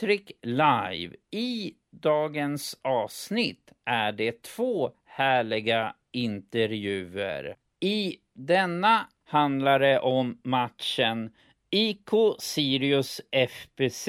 Patrik 0.00 0.32
Live. 0.42 1.16
I 1.30 1.72
dagens 1.90 2.80
avsnitt 2.82 3.72
är 3.84 4.12
det 4.12 4.42
två 4.42 4.90
härliga 5.04 5.94
intervjuer. 6.12 7.56
I 7.80 8.16
denna 8.34 9.08
handlar 9.24 9.78
det 9.78 10.00
om 10.00 10.40
matchen 10.44 11.30
IK 11.70 12.10
Sirius 12.38 13.20
FBC 13.30 14.08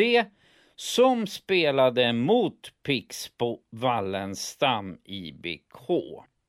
som 0.76 1.28
spelade 1.28 2.14
mot 2.14 2.74
Pixbo 2.84 3.60
Wallenstam 3.70 4.98
IBK. 5.04 5.90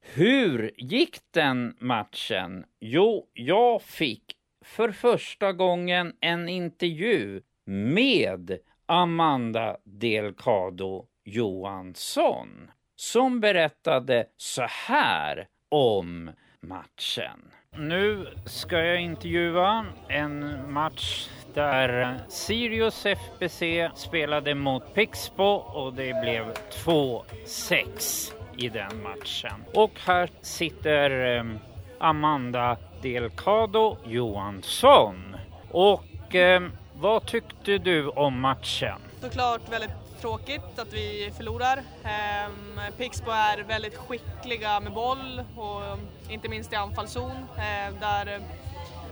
Hur 0.00 0.70
gick 0.76 1.18
den 1.30 1.76
matchen? 1.78 2.64
Jo, 2.80 3.26
jag 3.32 3.82
fick 3.82 4.36
för 4.64 4.92
första 4.92 5.52
gången 5.52 6.16
en 6.20 6.48
intervju 6.48 7.42
med 7.64 8.58
Amanda 8.92 9.76
Delcado 9.84 11.04
Johansson 11.24 12.70
som 12.96 13.40
berättade 13.40 14.26
så 14.36 14.66
här 14.68 15.46
om 15.68 16.30
matchen. 16.60 17.50
Nu 17.76 18.26
ska 18.46 18.78
jag 18.78 19.00
intervjua 19.00 19.86
en 20.08 20.72
match 20.72 21.28
där 21.54 22.18
Sirius 22.28 23.06
FBC 23.06 23.62
spelade 23.94 24.54
mot 24.54 24.94
Pixbo 24.94 25.52
och 25.54 25.94
det 25.94 26.22
blev 26.22 26.52
2-6 26.84 28.32
i 28.58 28.68
den 28.68 29.02
matchen. 29.02 29.64
Och 29.74 30.00
här 30.06 30.30
sitter 30.40 31.10
ehm, 31.10 31.58
Amanda 31.98 32.76
Delcado 33.02 33.96
Johansson. 34.04 35.36
Och 35.70 36.34
ehm, 36.34 36.70
vad 37.02 37.26
tyckte 37.26 37.78
du 37.78 38.08
om 38.08 38.40
matchen? 38.40 39.00
Såklart 39.20 39.72
väldigt 39.72 39.90
tråkigt 40.20 40.78
att 40.78 40.92
vi 40.92 41.32
förlorar. 41.36 41.82
Ehm, 42.04 42.80
Pixbo 42.96 43.30
är 43.30 43.62
väldigt 43.62 43.96
skickliga 43.96 44.80
med 44.80 44.92
boll 44.92 45.42
och 45.56 45.98
inte 46.28 46.48
minst 46.48 46.72
i 46.72 46.76
anfallszon 46.76 47.36
eh, 47.56 48.00
där 48.00 48.40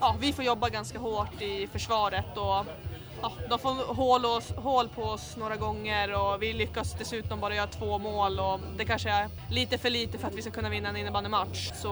ja, 0.01 0.17
vi 0.21 0.33
får 0.33 0.45
jobba 0.45 0.69
ganska 0.69 0.99
hårt 0.99 1.43
i 1.43 1.67
försvaret 1.67 2.37
och 2.37 2.65
ja, 3.23 3.33
de 3.49 3.59
får 3.59 3.95
hål, 3.95 4.25
oss, 4.25 4.53
hål 4.57 4.89
på 4.89 5.03
oss 5.03 5.37
några 5.37 5.57
gånger 5.57 6.15
och 6.15 6.43
vi 6.43 6.53
lyckas 6.53 6.95
dessutom 6.99 7.41
bara 7.41 7.55
göra 7.55 7.67
två 7.67 7.99
mål 7.99 8.41
och 8.41 8.61
det 8.77 8.85
kanske 8.85 9.11
är 9.11 9.29
lite 9.51 9.79
för 9.79 9.91
lite 9.91 10.19
för 10.19 10.29
att 10.29 10.35
vi 10.35 10.43
ska 10.43 10.51
kunna 10.51 10.69
vinna 10.69 10.89
en 10.89 10.97
innebandymatch. 10.97 11.71
Så 11.75 11.89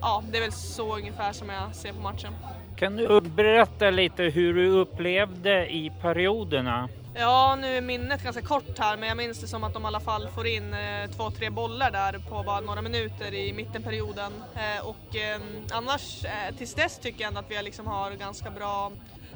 ja, 0.00 0.22
det 0.30 0.38
är 0.38 0.42
väl 0.42 0.52
så 0.52 0.96
ungefär 0.96 1.32
som 1.32 1.48
jag 1.48 1.74
ser 1.74 1.92
på 1.92 2.00
matchen. 2.00 2.32
Kan 2.76 2.96
du 2.96 3.20
berätta 3.20 3.90
lite 3.90 4.22
hur 4.22 4.54
du 4.54 4.68
upplevde 4.68 5.66
i 5.66 5.92
perioderna? 6.02 6.88
Ja, 7.18 7.56
nu 7.60 7.76
är 7.76 7.80
minnet 7.80 8.22
ganska 8.22 8.42
kort 8.42 8.78
här, 8.78 8.96
men 8.96 9.08
jag 9.08 9.16
minns 9.16 9.40
det 9.40 9.46
som 9.46 9.64
att 9.64 9.74
de 9.74 9.82
i 9.82 9.86
alla 9.86 10.00
fall 10.00 10.28
får 10.28 10.46
in 10.46 10.74
eh, 10.74 11.10
två, 11.16 11.30
tre 11.30 11.50
bollar 11.50 11.90
där 11.90 12.18
på 12.28 12.42
bara 12.42 12.60
några 12.60 12.82
minuter 12.82 13.34
i 13.34 13.52
mittenperioden. 13.52 14.32
Eh, 14.54 14.86
och 14.86 15.16
eh, 15.16 15.40
annars, 15.72 16.24
eh, 16.24 16.54
tills 16.58 16.74
dess 16.74 16.98
tycker 16.98 17.20
jag 17.20 17.28
ändå 17.28 17.40
att 17.40 17.50
vi 17.50 17.62
liksom 17.62 17.86
har 17.86 18.10
ganska 18.10 18.50
bra 18.50 18.92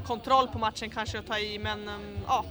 kontroll 0.07 0.49
på 0.49 0.59
matchen, 0.59 0.91
kanske 0.91 1.19
att 1.19 1.27
ta 1.27 1.39
i, 1.39 1.59
men 1.59 1.89
eh, 1.89 1.95
ja, 2.27 2.45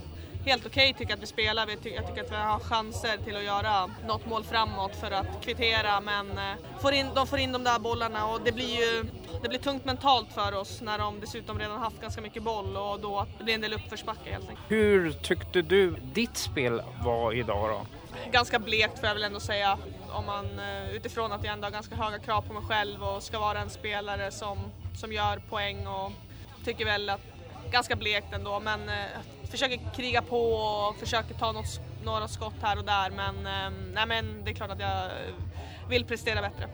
helt 0.44 0.66
okej 0.66 0.90
okay, 0.90 0.98
tycker 0.98 1.10
jag 1.10 1.16
att 1.16 1.22
vi 1.22 1.26
spelar. 1.26 1.68
Jag 1.68 1.82
tycker 1.82 2.24
att 2.24 2.32
vi 2.32 2.36
har 2.36 2.60
chanser 2.60 3.16
till 3.24 3.36
att 3.36 3.44
göra 3.44 3.90
något 4.06 4.26
mål 4.26 4.44
framåt 4.44 4.96
för 4.96 5.10
att 5.10 5.44
kvittera, 5.44 6.00
men 6.00 6.38
eh, 6.38 6.80
får 6.80 6.92
in, 6.92 7.06
de 7.14 7.26
får 7.26 7.38
in 7.38 7.52
de 7.52 7.64
där 7.64 7.78
bollarna 7.78 8.26
och 8.26 8.40
det 8.44 8.52
blir 8.52 8.76
ju 8.76 9.04
det 9.42 9.48
blir 9.48 9.58
tungt 9.58 9.84
mentalt 9.84 10.32
för 10.32 10.54
oss 10.54 10.80
när 10.80 10.98
de 10.98 11.20
dessutom 11.20 11.58
redan 11.58 11.78
haft 11.78 12.00
ganska 12.00 12.20
mycket 12.20 12.42
boll 12.42 12.76
och 12.76 13.00
då 13.00 13.26
det 13.38 13.44
blir 13.44 13.54
en 13.54 13.60
del 13.60 13.72
uppförsbacke 13.72 14.32
helt 14.32 14.48
enkelt. 14.48 14.70
Hur 14.70 15.12
tyckte 15.12 15.62
du 15.62 15.96
ditt 16.02 16.36
spel 16.36 16.82
var 17.04 17.32
idag 17.32 17.68
då? 17.70 17.86
Ganska 18.30 18.58
blekt 18.58 18.98
får 18.98 19.06
jag 19.06 19.14
väl 19.14 19.24
ändå 19.24 19.40
säga. 19.40 19.78
Om 20.12 20.26
man, 20.26 20.46
utifrån 20.92 21.32
att 21.32 21.44
jag 21.44 21.52
ändå 21.52 21.66
har 21.66 21.72
ganska 21.72 21.94
höga 21.94 22.18
krav 22.18 22.42
på 22.42 22.52
mig 22.52 22.62
själv 22.62 23.02
och 23.02 23.22
ska 23.22 23.38
vara 23.38 23.60
en 23.60 23.70
spelare 23.70 24.30
som, 24.30 24.58
som 25.00 25.12
gör 25.12 25.38
poäng 25.38 25.86
och 25.86 26.12
tycker 26.64 26.84
väl 26.84 27.10
att 27.10 27.20
ganska 27.70 27.96
blekt 27.96 28.32
ändå 28.32 28.60
men 28.60 28.88
eh, 28.88 28.94
försöker 29.50 29.80
kriga 29.96 30.22
på 30.22 30.52
och 30.52 30.96
försöker 30.96 31.34
ta 31.34 31.52
något, 31.52 31.80
några 32.04 32.28
skott 32.28 32.54
här 32.62 32.78
och 32.78 32.84
där 32.84 33.10
men, 33.10 33.46
eh, 33.46 33.78
nej, 33.94 34.06
men 34.06 34.44
det 34.44 34.50
är 34.50 34.54
klart 34.54 34.70
att 34.70 34.80
jag 34.80 35.10
vill 35.88 36.04
prestera 36.04 36.40
bättre. 36.40 36.68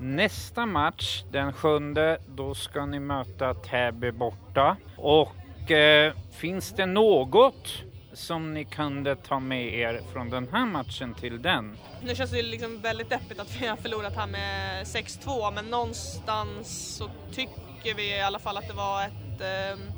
Nästa 0.00 0.66
match, 0.66 1.22
den 1.30 1.52
sjunde, 1.52 2.18
då 2.26 2.54
ska 2.54 2.86
ni 2.86 3.00
möta 3.00 3.54
Täby 3.54 4.10
borta. 4.10 4.76
Och 4.96 5.70
eh, 5.70 6.12
finns 6.32 6.72
det 6.72 6.86
något 6.86 7.82
som 8.12 8.54
ni 8.54 8.64
kunde 8.64 9.16
ta 9.16 9.40
med 9.40 9.74
er 9.74 10.00
från 10.12 10.30
den 10.30 10.48
här 10.52 10.66
matchen 10.66 11.14
till 11.14 11.42
den? 11.42 11.76
Nu 12.02 12.14
känns 12.14 12.30
det 12.30 12.42
liksom 12.42 12.80
väldigt 12.80 13.10
deppigt 13.10 13.40
att 13.40 13.60
vi 13.60 13.66
har 13.66 13.76
förlorat 13.76 14.16
här 14.16 14.26
med 14.26 14.84
6-2 14.84 15.52
men 15.54 15.64
någonstans 15.64 16.96
så 16.96 17.10
tycker 17.32 17.94
vi 17.96 18.16
i 18.16 18.20
alla 18.20 18.38
fall 18.38 18.56
att 18.56 18.68
det 18.68 18.74
var 18.74 19.02
ett, 19.02 19.40
eh, 19.40 19.97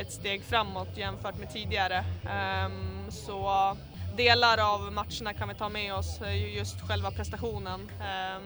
ett 0.00 0.12
steg 0.12 0.42
framåt 0.44 0.96
jämfört 0.96 1.38
med 1.38 1.52
tidigare. 1.52 2.04
Ehm, 2.30 3.10
så 3.10 3.76
delar 4.16 4.74
av 4.74 4.92
matcherna 4.92 5.32
kan 5.38 5.48
vi 5.48 5.54
ta 5.54 5.68
med 5.68 5.94
oss, 5.94 6.20
just 6.56 6.80
själva 6.80 7.10
prestationen. 7.10 7.90
Ehm, 8.02 8.42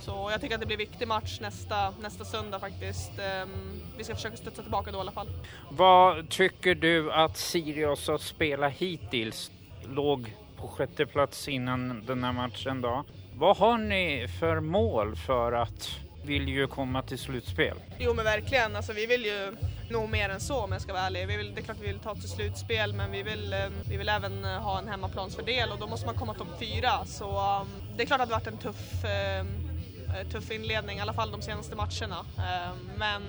så 0.00 0.28
jag 0.30 0.40
tycker 0.40 0.54
att 0.54 0.60
det 0.60 0.66
blir 0.66 0.76
en 0.76 0.90
viktig 0.90 1.08
match 1.08 1.38
nästa, 1.40 1.90
nästa 2.02 2.24
söndag 2.24 2.60
faktiskt. 2.60 3.18
Ehm, 3.18 3.80
vi 3.96 4.04
ska 4.04 4.14
försöka 4.14 4.36
studsa 4.36 4.62
tillbaka 4.62 4.90
då 4.92 4.98
i 4.98 5.00
alla 5.00 5.12
fall. 5.12 5.28
Vad 5.70 6.28
tycker 6.28 6.74
du 6.74 7.12
att 7.12 7.36
Sirius 7.36 8.08
har 8.08 8.18
spelat 8.18 8.72
hittills? 8.72 9.50
Låg 9.84 10.34
på 10.56 10.68
sjätte 10.68 11.06
plats 11.06 11.48
innan 11.48 12.06
den 12.06 12.24
här 12.24 12.32
matchen 12.32 12.80
då. 12.80 13.04
Vad 13.34 13.56
har 13.56 13.78
ni 13.78 14.28
för 14.40 14.60
mål 14.60 15.16
för 15.16 15.52
att 15.52 16.03
vill 16.24 16.48
ju 16.48 16.66
komma 16.66 17.02
till 17.02 17.18
slutspel? 17.18 17.76
Jo 17.98 18.14
men 18.14 18.24
verkligen, 18.24 18.76
alltså 18.76 18.92
vi 18.92 19.06
vill 19.06 19.24
ju 19.24 19.56
nå 19.90 20.06
mer 20.06 20.28
än 20.28 20.40
så 20.40 20.56
om 20.56 20.72
jag 20.72 20.80
ska 20.80 20.92
vara 20.92 21.02
ärlig. 21.02 21.26
Vi 21.26 21.36
vill, 21.36 21.54
det 21.54 21.60
är 21.60 21.64
klart 21.64 21.76
vi 21.80 21.86
vill 21.86 21.98
ta 21.98 22.14
till 22.14 22.28
slutspel 22.28 22.92
men 22.92 23.12
vi 23.12 23.22
vill, 23.22 23.52
eh, 23.52 23.58
vi 23.88 23.96
vill 23.96 24.08
även 24.08 24.44
eh, 24.44 24.50
ha 24.50 24.78
en 24.78 24.88
hemmaplansfördel 24.88 25.72
och 25.72 25.78
då 25.78 25.86
måste 25.86 26.06
man 26.06 26.14
komma 26.14 26.34
topp 26.34 26.58
fyra. 26.58 27.04
Så 27.06 27.38
ehm, 27.38 27.66
det 27.96 28.02
är 28.02 28.06
klart 28.06 28.20
att 28.20 28.28
det 28.28 28.34
har 28.34 28.40
varit 28.40 28.52
en 28.52 28.58
tuff 28.58 29.04
ehm, 29.04 29.46
eh, 30.08 30.28
tuff 30.28 30.50
inledning, 30.50 30.98
i 30.98 31.00
alla 31.00 31.14
fall 31.14 31.30
de 31.30 31.42
senaste 31.42 31.76
matcherna. 31.76 32.26
Ehm, 32.38 32.90
men 32.96 33.22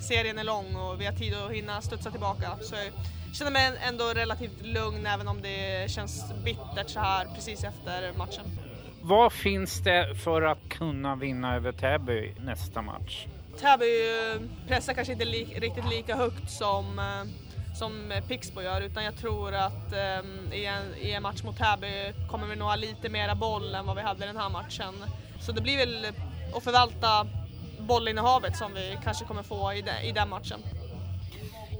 serien 0.00 0.38
är 0.38 0.44
lång 0.44 0.76
och 0.76 1.00
vi 1.00 1.06
har 1.06 1.12
tid 1.12 1.34
att 1.34 1.52
hinna 1.52 1.80
studsa 1.80 2.10
tillbaka. 2.10 2.58
Så 2.62 2.74
jag 2.74 2.92
känner 3.34 3.50
mig 3.50 3.72
ändå 3.88 4.04
relativt 4.04 4.62
lugn 4.62 5.06
även 5.06 5.28
om 5.28 5.42
det 5.42 5.90
känns 5.90 6.32
bittert 6.44 6.90
så 6.90 7.00
här 7.00 7.26
precis 7.34 7.64
efter 7.64 8.12
matchen. 8.18 8.67
Vad 9.08 9.32
finns 9.32 9.80
det 9.80 10.14
för 10.14 10.42
att 10.42 10.68
kunna 10.68 11.16
vinna 11.16 11.56
över 11.56 11.72
Täby 11.72 12.34
nästa 12.40 12.82
match? 12.82 13.26
Täby 13.60 13.86
pressar 14.66 14.94
kanske 14.94 15.12
inte 15.12 15.24
li 15.24 15.44
riktigt 15.44 15.90
lika 15.90 16.16
högt 16.16 16.50
som 16.50 17.00
som 17.78 18.12
Pixbo 18.28 18.62
gör 18.62 18.80
utan 18.80 19.04
jag 19.04 19.16
tror 19.16 19.54
att 19.54 19.92
um, 19.92 20.52
i, 20.52 20.64
en, 20.64 20.94
i 21.00 21.10
en 21.10 21.22
match 21.22 21.42
mot 21.42 21.58
Täby 21.58 22.12
kommer 22.30 22.46
vi 22.46 22.56
nog 22.56 22.68
ha 22.68 22.76
lite 22.76 23.08
mera 23.08 23.34
boll 23.34 23.74
än 23.74 23.86
vad 23.86 23.96
vi 23.96 24.02
hade 24.02 24.24
i 24.24 24.26
den 24.26 24.36
här 24.36 24.50
matchen. 24.50 24.94
Så 25.40 25.52
det 25.52 25.60
blir 25.60 25.76
väl 25.76 26.06
att 26.54 26.64
förvalta 26.64 27.26
bollinnehavet 27.78 28.56
som 28.56 28.74
vi 28.74 28.98
kanske 29.04 29.24
kommer 29.24 29.42
få 29.42 29.72
i, 29.72 29.82
de, 29.82 30.08
i 30.08 30.12
den 30.12 30.28
matchen. 30.28 30.60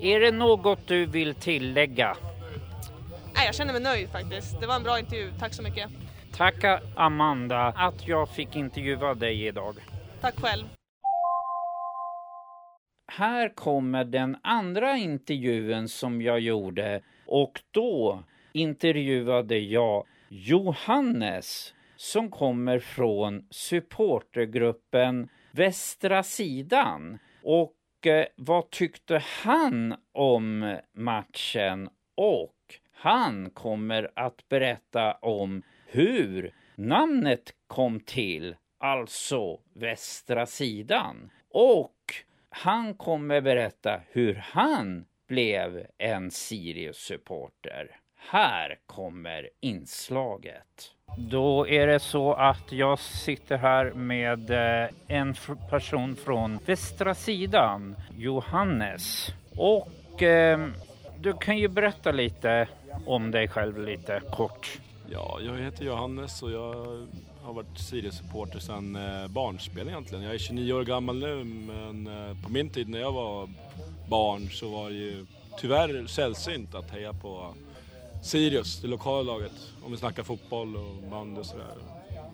Är 0.01 0.21
det 0.21 0.31
något 0.31 0.87
du 0.87 1.07
vill 1.07 1.35
tillägga? 1.35 2.17
Nej, 3.35 3.47
jag 3.47 3.55
känner 3.55 3.73
mig 3.73 3.83
nöjd 3.83 4.09
faktiskt. 4.09 4.61
Det 4.61 4.67
var 4.67 4.77
en 4.77 4.83
bra 4.83 4.99
intervju. 4.99 5.33
Tack 5.39 5.55
så 5.55 5.63
mycket. 5.63 5.91
Tack 6.39 6.65
Amanda 6.97 7.67
att 7.67 8.09
jag 8.09 8.29
fick 8.29 8.57
intervjua 8.57 9.15
dig 9.15 9.47
idag. 9.47 9.75
Tack 10.21 10.41
själv. 10.41 10.65
Här 13.13 13.49
kommer 13.49 14.05
den 14.05 14.37
andra 14.43 14.97
intervjun 14.97 15.89
som 15.89 16.23
jag 16.23 16.41
gjorde 16.41 17.01
och 17.27 17.61
då 17.71 18.23
intervjuade 18.53 19.59
jag 19.59 20.05
Johannes 20.29 21.75
som 21.97 22.31
kommer 22.31 22.79
från 22.79 23.47
supportergruppen 23.51 25.29
Västra 25.53 26.23
sidan. 26.23 27.19
Och 27.43 27.75
Och 27.99 28.07
eh, 28.07 28.27
vad 28.37 28.71
tyckte 28.71 29.23
han 29.43 29.95
om 30.13 30.77
matchen? 30.95 31.89
Och 32.15 32.55
han 32.93 33.51
kommer 33.51 34.11
att 34.15 34.49
berätta 34.49 35.13
om 35.13 35.63
hur 35.91 36.53
namnet 36.77 37.55
kom 37.67 38.01
till, 38.01 38.57
alltså 38.79 39.61
Västra 39.75 40.47
sidan. 40.47 41.31
Och 41.51 41.95
han 42.49 42.95
kommer 42.95 43.41
berätta 43.41 44.01
hur 44.11 44.35
han 44.35 45.05
blev 45.29 45.87
en 45.99 46.31
Sirius-supporter. 46.31 47.97
Här 48.17 48.79
kommer 48.87 49.49
inslaget. 49.61 50.95
Då 51.19 51.69
är 51.69 51.87
det 51.87 51.99
så 51.99 52.33
att 52.33 52.73
jag 52.73 52.99
sitter 52.99 53.57
här 53.57 53.93
med 53.93 54.51
eh, 54.51 54.89
en 55.07 55.35
person 55.71 56.17
från 56.17 56.59
västra 56.67 57.15
sidan, 57.15 57.97
Johannes. 58.17 59.29
Och 59.57 60.23
eh, 60.23 60.69
du 61.19 61.33
kan 61.33 61.59
ju 61.59 61.69
berätta 61.69 62.13
lite 62.13 62.69
om 63.07 63.31
dig 63.31 63.49
själv 63.49 63.79
lite 63.79 64.21
kort. 64.33 64.79
Ja, 65.13 65.41
jag 65.43 65.59
heter 65.59 65.85
Johannes 65.85 66.43
och 66.43 66.51
jag 66.51 66.75
har 67.43 67.53
varit 67.53 67.79
Sirius-supporter 67.79 68.59
sedan 68.59 68.97
eh, 68.97 69.29
barnspel 69.29 69.89
egentligen. 69.89 70.25
Jag 70.25 70.35
är 70.35 70.39
29 70.39 70.73
år 70.73 70.85
gammal 70.85 71.19
nu 71.19 71.45
men 71.45 72.07
eh, 72.07 72.43
på 72.43 72.49
min 72.51 72.71
tid 72.71 72.89
när 72.89 72.99
jag 72.99 73.13
var 73.13 73.49
barn 74.09 74.51
så 74.51 74.69
var 74.69 74.91
det 74.91 74.97
ju 74.97 75.27
tyvärr 75.59 76.07
sällsynt 76.07 76.75
att 76.75 76.91
heja 76.91 77.13
på 77.13 77.55
Sirius, 78.23 78.81
det 78.81 78.89
lokala 78.89 79.23
laget. 79.23 79.53
Om 79.85 79.91
vi 79.93 79.99
snackar 79.99 80.23
fotboll 80.23 80.77
och 80.77 81.11
bandy. 81.11 81.41
och 81.41 81.47
sådär. 81.47 81.75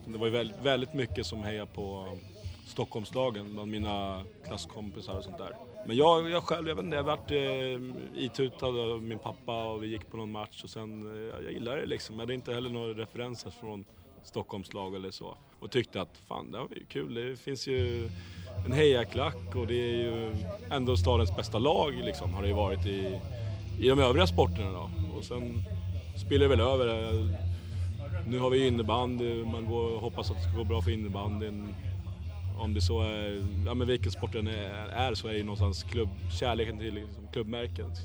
Det 0.06 0.18
var 0.18 0.26
ju 0.26 0.32
väldigt, 0.32 0.60
väldigt 0.62 0.94
mycket 0.94 1.26
som 1.26 1.42
hejade 1.42 1.66
på 1.66 2.08
Stockholmslagen 2.66 3.54
bland 3.54 3.70
mina 3.70 4.24
klasskompisar 4.46 5.18
och 5.18 5.24
sånt 5.24 5.38
där. 5.38 5.56
Men 5.86 5.96
jag, 5.96 6.30
jag 6.30 6.42
själv, 6.42 6.68
jag 6.68 6.74
vet 6.74 6.84
inte, 6.84 6.96
jag 6.96 7.04
vart 7.04 7.30
eh, 7.30 7.80
itutad 8.14 8.66
av 8.66 9.02
min 9.02 9.18
pappa 9.18 9.64
och 9.64 9.82
vi 9.82 9.86
gick 9.86 10.10
på 10.10 10.16
någon 10.16 10.32
match 10.32 10.64
och 10.64 10.70
sen, 10.70 11.16
eh, 11.16 11.44
jag 11.44 11.52
gillade 11.52 11.80
det 11.80 11.86
liksom. 11.86 12.14
Jag 12.14 12.22
hade 12.22 12.34
inte 12.34 12.54
heller 12.54 12.70
några 12.70 12.94
referenser 12.94 13.50
från 13.50 13.84
Stockholmslag 14.22 14.94
eller 14.94 15.10
så. 15.10 15.36
Och 15.60 15.70
tyckte 15.70 16.00
att 16.00 16.18
fan, 16.28 16.52
det 16.52 16.58
var 16.58 16.68
ju 16.76 16.84
kul. 16.84 17.14
Det 17.14 17.36
finns 17.36 17.66
ju 17.66 18.08
en 18.66 18.72
hejaklack 18.72 19.54
och 19.54 19.66
det 19.66 19.74
är 19.74 19.96
ju 19.96 20.34
ändå 20.70 20.96
stadens 20.96 21.36
bästa 21.36 21.58
lag 21.58 21.94
liksom, 22.04 22.34
har 22.34 22.42
det 22.42 22.48
ju 22.48 22.54
varit 22.54 22.86
i, 22.86 23.20
i 23.80 23.88
de 23.88 23.98
övriga 23.98 24.26
sporterna 24.26 24.72
då. 24.72 24.90
Och 25.16 25.24
sen 25.24 25.62
spiller 26.26 26.48
det 26.48 26.56
väl 26.56 26.60
över. 26.60 27.12
Nu 28.26 28.38
har 28.38 28.50
vi 28.50 28.66
innebandy, 28.66 29.44
man 29.44 29.66
går, 29.66 29.98
hoppas 29.98 30.30
att 30.30 30.36
det 30.36 30.42
ska 30.42 30.58
gå 30.58 30.64
bra 30.64 30.82
för 30.82 30.90
innebandyn. 30.90 31.74
Om 32.58 32.74
det 32.74 32.80
så 32.80 33.02
är, 33.02 33.46
ja 33.66 33.74
men 33.74 33.86
vilken 33.86 34.12
sport 34.12 34.32
den 34.32 34.46
är, 34.46 34.88
är 34.88 35.14
så 35.14 35.28
är 35.28 35.32
det 35.32 35.38
ju 35.38 35.44
någonstans 35.44 35.82
klubb, 35.82 36.08
kärleken 36.40 36.78
till 36.78 36.94
liksom, 36.94 37.28
klubbmärket, 37.32 37.98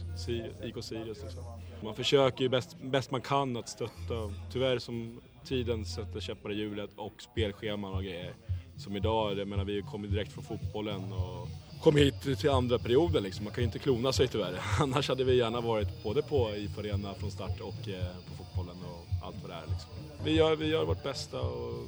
IK 0.64 0.84
Sirius 0.84 1.24
liksom. 1.24 1.44
Man 1.84 1.96
försöker 1.96 2.42
ju 2.42 2.50
bäst, 2.50 2.78
bäst 2.82 3.12
man 3.12 3.22
kan 3.22 3.58
att 3.58 3.70
stötta. 3.70 4.34
Tyvärr 4.52 4.80
som 4.80 5.22
tiden 5.46 5.86
sätter 5.86 6.20
käppar 6.20 6.52
i 6.52 6.56
hjulet 6.56 6.90
och 6.96 7.22
spelscheman 7.22 7.94
och 7.94 8.04
grejer. 8.04 8.34
Som 8.78 8.96
idag, 8.96 9.40
jag 9.40 9.48
menar 9.48 9.66
vi 9.66 9.82
kommer 9.82 10.08
direkt 10.08 10.32
från 10.32 10.44
fotbollen 10.44 11.14
och 11.14 11.48
kom 11.84 11.96
hit 11.96 12.40
till 12.40 12.50
andra 12.50 12.80
perioden 12.80 13.24
liksom. 13.24 13.44
Man 13.44 13.54
kan 13.54 13.62
ju 13.62 13.66
inte 13.66 13.80
klona 13.80 14.14
sig 14.14 14.28
tyvärr. 14.28 14.60
Annars 14.80 15.10
hade 15.10 15.24
vi 15.24 15.38
gärna 15.38 15.62
varit 15.62 16.04
både 16.04 16.22
på 16.22 16.56
IF 16.56 16.78
Arena 16.78 17.14
från 17.14 17.32
start 17.32 17.60
och 17.62 17.90
eh, 17.90 18.16
på 18.28 18.44
fotbollen 18.44 18.78
och 18.84 19.28
allt 19.28 19.36
vad 19.42 19.52
det 19.52 19.56
är 19.56 19.72
liksom. 19.72 19.90
Vi 20.24 20.32
gör, 20.32 20.56
vi 20.56 20.68
gör 20.68 20.86
vårt 20.86 21.04
bästa 21.04 21.42
och 21.42 21.88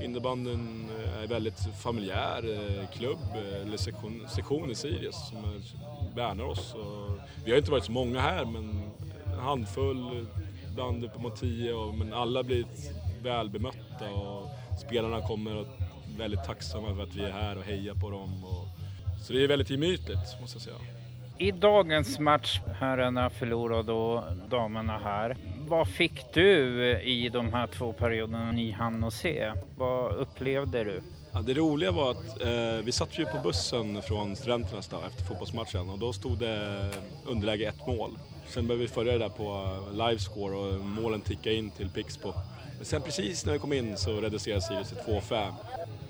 innebandyn 0.00 0.90
eh, 0.98 1.18
är 1.18 1.22
en 1.22 1.28
väldigt 1.28 1.58
familjär 1.82 2.44
eh, 2.54 2.88
klubb, 2.88 3.18
eh, 3.34 3.62
eller 3.62 3.76
sektion, 3.76 4.26
sektion 4.28 4.70
i 4.70 4.74
Sirius 4.74 5.28
som 5.28 5.62
värnar 6.14 6.44
oss. 6.44 6.74
Och 6.74 7.18
vi 7.44 7.50
har 7.50 7.58
inte 7.58 7.70
varit 7.70 7.84
så 7.84 7.92
många 7.92 8.20
här 8.20 8.44
men 8.44 8.82
en 9.32 9.38
handfull, 9.38 10.26
ibland 10.70 11.04
uppemot 11.04 11.40
tio, 11.40 11.72
och, 11.72 11.94
men 11.94 12.12
alla 12.12 12.42
blir 12.42 12.64
välbemötta 13.22 14.10
och 14.10 14.48
spelarna 14.86 15.20
kommer 15.26 15.66
väldigt 16.18 16.44
tacksamma 16.44 16.94
för 16.94 17.02
att 17.02 17.14
vi 17.14 17.24
är 17.24 17.30
här 17.30 17.58
och 17.58 17.64
hejar 17.64 17.94
på 17.94 18.10
dem. 18.10 18.44
Och, 18.44 18.66
så 19.22 19.32
det 19.32 19.44
är 19.44 19.48
väldigt 19.48 19.70
gemytligt 19.70 20.40
måste 20.40 20.56
jag 20.56 20.62
säga. 20.62 20.76
I 21.38 21.50
dagens 21.50 22.18
match, 22.18 22.60
herrarna 22.80 23.30
förlorade 23.30 23.92
och 23.92 24.22
damerna 24.50 24.98
här. 24.98 25.36
Vad 25.68 25.88
fick 25.88 26.34
du 26.34 26.80
i 27.00 27.28
de 27.28 27.52
här 27.52 27.66
två 27.66 27.92
perioderna 27.92 28.52
ni 28.52 28.70
hann 28.70 29.04
att 29.04 29.14
se? 29.14 29.52
Vad 29.76 30.14
upplevde 30.14 30.84
du? 30.84 31.02
Ja, 31.32 31.42
det 31.42 31.54
roliga 31.54 31.90
var 31.92 32.10
att 32.10 32.42
eh, 32.42 32.84
vi 32.84 32.92
satt 32.92 33.18
ju 33.18 33.24
på 33.24 33.38
bussen 33.42 34.02
från 34.02 34.36
Studenternas 34.36 34.88
dag 34.88 35.00
efter 35.06 35.24
fotbollsmatchen 35.24 35.90
och 35.90 35.98
då 35.98 36.12
stod 36.12 36.38
det 36.38 36.90
underläge 37.26 37.68
ett 37.68 37.86
mål. 37.86 38.18
Sen 38.46 38.66
började 38.66 38.82
vi 38.82 38.88
följa 38.88 39.12
det 39.12 39.18
där 39.18 39.28
på 39.28 39.76
livescore 39.92 40.56
och 40.56 40.80
målen 40.80 41.20
tickade 41.20 41.56
in 41.56 41.70
till 41.70 41.88
Pixbo. 41.88 42.32
Men 42.76 42.84
sen 42.84 43.02
precis 43.02 43.46
när 43.46 43.52
vi 43.52 43.58
kom 43.58 43.72
in 43.72 43.96
så 43.96 44.20
reducerades 44.20 44.66
Sirius 44.66 44.88
till 44.88 44.98
2-5. 44.98 45.52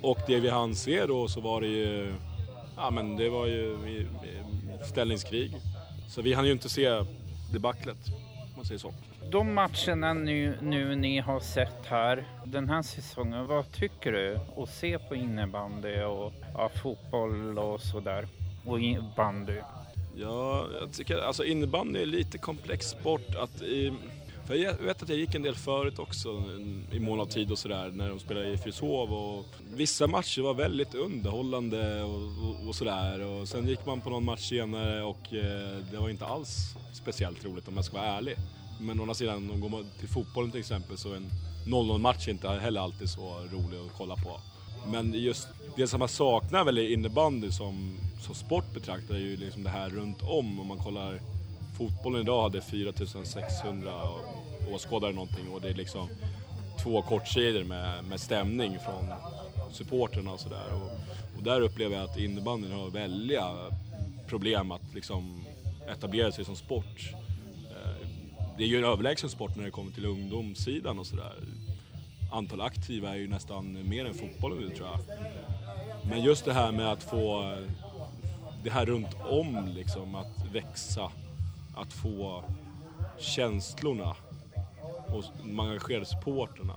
Och 0.03 0.19
det 0.27 0.41
vi 0.41 0.49
hann 0.49 0.75
se 0.75 1.07
då 1.07 1.29
så 1.29 1.41
var 1.41 1.61
det 1.61 1.67
ju, 1.67 2.15
ja 2.77 2.91
men 2.91 3.17
det 3.17 3.29
var 3.29 3.47
ju 3.47 4.07
ställningskrig. 4.89 5.57
Så 6.09 6.23
vi 6.23 6.35
hann 6.35 6.47
ju 6.47 6.53
inte 6.53 6.69
se 6.69 7.05
debaclet, 7.53 7.99
om 8.09 8.57
man 8.57 8.65
säger 8.65 8.79
så. 8.79 8.93
De 9.31 9.55
matcherna 9.55 10.15
nu, 10.15 10.59
nu 10.63 10.97
ni 10.97 11.19
har 11.19 11.41
sett 11.41 11.87
här 11.87 12.25
den 12.45 12.69
här 12.69 12.83
säsongen, 12.83 13.47
vad 13.47 13.73
tycker 13.73 14.13
du? 14.13 14.39
Att 14.57 14.69
se 14.69 14.99
på 14.99 15.15
innebandy 15.15 16.03
och 16.03 16.33
ja, 16.55 16.71
fotboll 16.83 17.59
och 17.59 17.81
sådär. 17.81 18.29
Och 18.65 18.79
bandy. 19.17 19.61
Ja, 20.17 20.67
jag 20.81 20.93
tycker 20.93 21.19
alltså 21.19 21.45
innebandy 21.45 22.03
är 22.03 22.07
lite 22.07 22.39
komplex 22.39 22.87
sport. 22.87 23.35
Att 23.37 23.63
i, 23.63 23.93
för 24.47 24.55
jag 24.55 24.75
vet 24.75 25.03
att 25.03 25.09
jag 25.09 25.19
gick 25.19 25.35
en 25.35 25.43
del 25.43 25.55
förut 25.55 25.99
också 25.99 26.43
i 26.93 27.01
mån 27.01 27.21
av 27.21 27.27
tid 27.27 27.53
och 27.53 27.59
sådär 27.59 27.91
när 27.95 28.09
de 28.09 28.19
spelade 28.19 28.49
i 28.49 28.59
Fyrishov 28.59 29.13
och 29.13 29.45
vissa 29.75 30.07
matcher 30.07 30.43
var 30.43 30.55
väldigt 30.55 30.95
underhållande 30.95 32.03
och, 32.03 32.15
och, 32.15 32.69
och, 32.69 32.75
sådär 32.75 33.21
och 33.21 33.49
sen 33.49 33.69
gick 33.69 33.87
man 33.87 34.01
på 34.01 34.11
någon 34.11 34.25
match 34.25 34.49
senare 34.49 35.03
och 35.03 35.35
eh, 35.35 35.79
det 35.91 35.97
var 35.97 36.09
inte 36.09 36.27
alls 36.27 36.75
speciellt 36.93 37.45
roligt 37.45 37.69
om 37.69 37.77
jag 37.77 37.85
ska 37.85 37.97
vara 37.97 38.07
ärlig. 38.07 38.37
Men 38.81 39.01
å 39.01 39.03
andra 39.03 39.15
sidan, 39.15 39.51
om 39.51 39.61
man 39.61 39.71
går 39.71 39.85
till 39.99 40.09
fotbollen 40.09 40.51
till 40.51 40.61
exempel 40.61 40.99
så 40.99 41.13
är 41.13 41.17
en 41.17 41.31
0-0 41.67 41.99
match 41.99 42.29
inte 42.29 42.49
heller 42.49 42.81
alltid 42.81 43.09
så 43.09 43.39
rolig 43.53 43.79
att 43.79 43.97
kolla 43.97 44.17
på. 44.17 44.41
Men 44.87 45.13
just 45.13 45.49
det 45.77 45.87
som 45.87 45.99
man 45.99 46.09
saknar 46.09 46.65
väl 46.65 46.79
i 46.79 46.93
innebandy 46.93 47.51
som, 47.51 47.99
som 48.21 48.35
sport 48.35 48.75
betraktar 48.75 49.15
är 49.15 49.19
ju 49.19 49.37
liksom 49.37 49.63
det 49.63 49.71
här 49.71 49.91
runt 49.91 50.23
om. 50.23 50.61
Om 50.61 50.67
man 50.67 50.79
kollar 50.79 51.21
fotbollen 51.79 52.21
idag 52.21 52.43
hade 52.43 52.61
4600 52.61 53.93
åskådare 54.75 55.13
någonting 55.13 55.49
och 55.53 55.61
det 55.61 55.69
är 55.69 55.75
liksom 55.75 56.09
två 56.83 57.03
kortsidor 57.03 57.65
med, 57.65 58.05
med 58.05 58.21
stämning 58.21 58.79
från 58.85 59.09
supporterna 59.73 60.33
och 60.33 60.41
sådär. 60.41 60.67
Och, 60.75 60.91
och, 61.37 61.43
där 61.43 61.61
upplever 61.61 61.97
jag 61.97 62.05
att 62.05 62.19
innebandyn 62.19 62.73
har 62.73 62.91
väldiga 62.91 63.57
problem 64.27 64.71
att 64.73 64.95
liksom 64.95 65.45
etablera 65.89 66.33
sig 66.33 66.45
som 66.45 66.57
sport. 66.57 67.13
Det 68.57 68.63
är 68.63 68.69
ju 68.69 68.79
en 68.79 68.85
överlägsen 68.85 69.31
sport 69.31 69.57
när 69.57 69.65
det 69.65 69.71
kommer 69.71 69.93
till 69.93 70.07
ungdomssidan 70.07 70.99
och 70.99 71.07
sådär. 71.07 71.35
Antal 72.33 72.61
aktiva 72.61 73.11
är 73.11 73.17
ju 73.17 73.29
nästan 73.29 73.89
mer 73.89 74.05
än 74.05 74.15
fotbollen 74.15 74.59
nu 74.59 74.71
tror 74.71 74.89
jag. 74.89 74.99
Men 76.11 76.23
just 76.23 76.45
det 76.45 76.53
här 76.53 76.73
med 76.73 76.93
att 76.93 77.03
få 77.03 77.57
det 78.65 78.71
här 78.71 78.87
runt 78.87 79.17
om 79.31 79.69
liksom, 79.75 80.15
att 80.15 80.47
växa 80.53 81.11
att 81.77 81.93
få 81.93 82.45
känslorna 83.19 84.17
hos 85.09 85.33
de 85.43 85.61
engagerade 85.61 86.07
supporterna. 86.07 86.75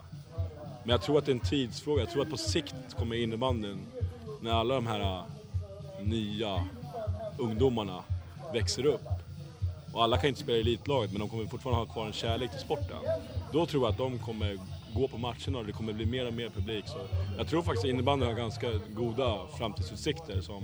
Men 0.84 0.90
jag 0.90 1.02
tror 1.02 1.18
att 1.18 1.26
det 1.26 1.32
är 1.32 1.34
en 1.34 1.40
tidsfråga. 1.40 2.02
Jag 2.02 2.10
tror 2.10 2.22
att 2.22 2.30
på 2.30 2.38
sikt 2.38 2.76
kommer 2.98 3.16
innebandyn, 3.16 3.80
när 4.42 4.52
alla 4.52 4.76
de 4.76 4.88
här 4.88 5.24
nya 6.04 6.64
ungdomarna 7.38 8.04
växer 8.54 8.86
upp 8.86 9.15
och 9.96 10.04
alla 10.04 10.18
kan 10.18 10.28
inte 10.28 10.42
spela 10.42 10.58
i 10.58 10.62
elitlaget 10.62 11.12
men 11.12 11.20
de 11.20 11.30
kommer 11.30 11.46
fortfarande 11.46 11.82
ha 11.82 11.94
kvar 11.94 12.06
en 12.06 12.14
kärlek 12.14 12.52
till 12.52 12.60
sporten. 12.60 12.98
Då 13.54 13.66
tror 13.66 13.84
jag 13.84 13.92
att 13.92 13.98
de 13.98 14.20
kommer 14.20 14.58
gå 14.96 15.08
på 15.08 15.18
matcherna 15.18 15.58
och 15.58 15.66
det 15.66 15.72
kommer 15.72 15.94
bli 15.94 16.06
mer 16.06 16.28
och 16.28 16.34
mer 16.34 16.50
publik. 16.50 16.88
Så 16.88 16.98
jag 17.38 17.48
tror 17.48 17.62
faktiskt 17.62 17.86
att 17.86 17.90
innebandyn 17.90 18.30
har 18.30 18.36
ganska 18.36 18.68
goda 18.90 19.38
framtidsutsikter 19.58 20.42
som 20.42 20.64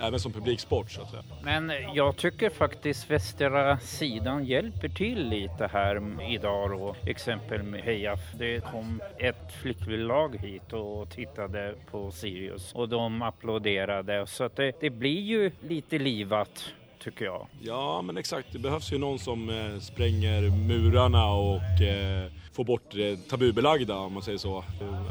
även 0.00 0.20
som 0.20 0.32
publiksport 0.32 0.90
så 0.90 1.02
att 1.02 1.10
säga. 1.10 1.22
Men 1.42 1.72
jag 1.94 2.16
tycker 2.16 2.50
faktiskt 2.50 3.10
västra 3.10 3.78
sidan 3.78 4.44
hjälper 4.44 4.88
till 4.88 5.28
lite 5.28 5.70
här 5.72 6.22
idag 6.32 6.70
då. 6.70 6.96
Exempel 7.06 7.62
med 7.62 7.80
Hejaf. 7.80 8.20
Det 8.38 8.60
kom 8.60 9.00
ett 9.18 9.52
flicklag 9.62 10.36
hit 10.36 10.72
och 10.72 11.10
tittade 11.10 11.74
på 11.90 12.10
Sirius 12.10 12.72
och 12.74 12.88
de 12.88 13.22
applåderade 13.22 14.26
så 14.26 14.44
att 14.44 14.56
det, 14.56 14.72
det 14.80 14.90
blir 14.90 15.20
ju 15.20 15.50
lite 15.60 15.98
livat 15.98 16.72
tycker 16.98 17.24
jag. 17.24 17.46
Ja, 17.60 18.02
men 18.02 18.16
exakt. 18.16 18.48
Det 18.52 18.58
behövs 18.58 18.92
ju 18.92 18.98
någon 18.98 19.18
som 19.18 19.50
eh, 19.50 19.80
spränger 19.80 20.42
murarna 20.50 21.26
och 21.26 21.82
eh, 21.82 22.30
får 22.52 22.64
bort 22.64 22.90
det 22.92 23.28
tabubelagda 23.28 23.96
om 23.96 24.12
man 24.12 24.22
säger 24.22 24.38
så. 24.38 24.64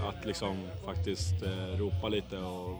Att 0.07 0.25
liksom 0.25 0.67
faktiskt 0.85 1.43
eh, 1.43 1.77
ropa 1.77 2.09
lite 2.09 2.37
och 2.37 2.77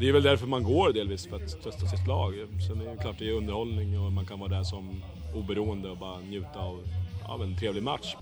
det 0.00 0.08
är 0.08 0.12
väl 0.12 0.22
därför 0.22 0.46
man 0.46 0.62
går 0.62 0.92
delvis, 0.92 1.26
för 1.26 1.36
att 1.36 1.62
testa 1.62 1.86
sitt 1.86 2.06
lag. 2.06 2.34
Sen 2.68 2.80
är 2.80 2.90
det 2.90 3.02
klart 3.02 3.18
det 3.18 3.28
är 3.28 3.32
underhållning 3.32 4.00
och 4.00 4.12
man 4.12 4.26
kan 4.26 4.38
vara 4.38 4.50
där 4.50 4.62
som 4.62 5.02
oberoende 5.34 5.90
och 5.90 5.96
bara 5.96 6.18
njuta 6.20 6.60
av, 6.60 6.88
av 7.28 7.42
en 7.42 7.56
trevlig 7.56 7.82
match. 7.82 8.16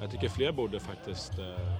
Jag 0.00 0.10
tycker 0.10 0.28
fler 0.28 0.52
borde 0.52 0.80
faktiskt 0.80 1.38
eh, 1.38 1.72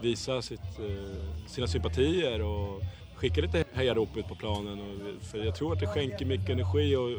visa 0.00 0.42
sitt, 0.42 0.78
eh, 0.78 1.46
sina 1.46 1.66
sympatier 1.66 2.42
och 2.42 2.82
skicka 3.22 3.40
lite 3.40 3.64
hejarop 3.72 4.16
ut 4.16 4.28
på 4.28 4.34
planen. 4.34 4.80
Och, 4.80 5.22
för 5.22 5.38
jag 5.38 5.54
tror 5.54 5.72
att 5.72 5.80
det 5.80 5.86
skänker 5.86 6.26
mycket 6.26 6.50
energi 6.50 6.96
och 6.96 7.10